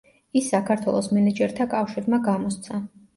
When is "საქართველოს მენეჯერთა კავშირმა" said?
0.53-2.21